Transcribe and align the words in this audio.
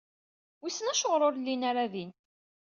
Wissen 0.61 0.91
Acuɣer 0.91 1.21
ur 1.27 1.33
llin 1.37 1.67
ara 1.69 1.85
din. 1.93 2.11